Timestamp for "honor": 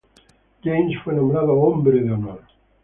2.11-2.41